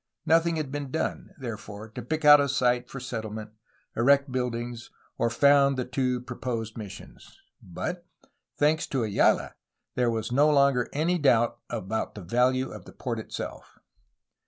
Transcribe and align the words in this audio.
Nothing 0.25 0.55
had 0.55 0.71
been 0.71 0.89
done, 0.89 1.29
therefore, 1.37 1.87
to 1.89 2.01
pick 2.01 2.25
out 2.25 2.41
a 2.41 2.49
site 2.49 2.89
for 2.89 2.99
settlement, 2.99 3.51
erect 3.95 4.31
buildings, 4.31 4.89
or 5.19 5.29
found 5.29 5.77
the 5.77 5.85
two 5.85 6.19
proposed 6.21 6.75
mis 6.75 6.93
sions, 6.93 7.37
but, 7.61 8.03
thanks 8.57 8.87
to 8.87 9.03
Ayala, 9.03 9.53
there 9.93 10.09
was 10.09 10.31
no 10.31 10.49
longer 10.49 10.89
any 10.91 11.19
doubt 11.19 11.59
about 11.69 12.15
the 12.15 12.23
value 12.23 12.71
of 12.71 12.85
the 12.85 12.93
port 12.93 13.19
itself. 13.19 13.77